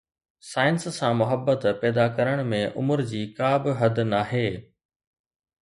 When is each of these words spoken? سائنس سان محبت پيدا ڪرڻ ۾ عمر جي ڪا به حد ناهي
سائنس 0.51 0.87
سان 0.95 1.11
محبت 1.19 1.65
پيدا 1.83 2.07
ڪرڻ 2.21 2.41
۾ 2.55 2.63
عمر 2.83 3.05
جي 3.13 3.21
ڪا 3.41 3.53
به 3.67 3.79
حد 3.83 4.05
ناهي 4.15 4.45